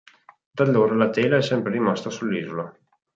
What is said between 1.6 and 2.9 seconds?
rimasta sull'Isola.